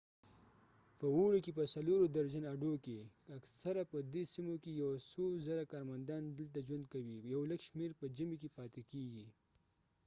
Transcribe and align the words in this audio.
په 0.99 1.05
اوړې 1.15 1.39
کې 1.45 1.51
په 1.57 1.63
څلورو 1.73 2.05
درجن 2.17 2.43
اډو 2.53 2.73
کې 2.85 2.97
اکثره 3.37 3.83
په 3.91 3.97
دې 4.13 4.23
سیمو 4.33 4.55
کې 4.63 4.71
یو 4.83 4.91
څو 5.11 5.25
زره 5.45 5.63
کارمندان 5.73 6.23
دلته 6.39 6.59
ژوند 6.67 6.85
کوي 6.93 7.17
یو 7.33 7.41
لږ 7.51 7.61
شمیر 7.69 7.91
په 7.99 8.05
ژمي 8.17 8.37
کې 8.41 8.49
پاتې 8.57 8.81
کیږئ 8.91 9.27